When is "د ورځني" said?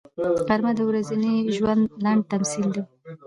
0.77-1.33